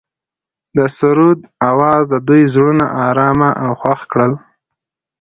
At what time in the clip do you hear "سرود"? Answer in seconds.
0.97-1.39